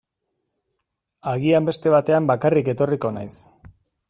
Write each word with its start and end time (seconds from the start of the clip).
Agian 1.33 1.69
beste 1.69 1.93
batean 1.97 2.31
bakarrik 2.33 2.73
etorriko 2.75 3.17
naiz. 3.21 3.37